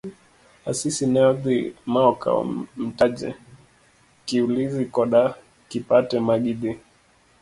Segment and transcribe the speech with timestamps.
[0.69, 1.57] Asisi ne odhi
[1.91, 2.41] ma okawo
[2.85, 3.29] Mtaje.
[4.25, 5.21] Kiulizi koda
[5.69, 6.71] Kipate magidhi.